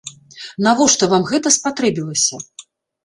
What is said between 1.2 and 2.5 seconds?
гэта спатрэбілася?